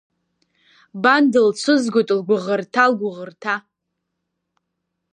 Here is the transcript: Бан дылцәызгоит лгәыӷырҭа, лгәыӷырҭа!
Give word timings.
Бан 1.01 1.23
дылцәызгоит 1.31 2.09
лгәыӷырҭа, 2.17 2.83
лгәыӷырҭа! 2.91 3.55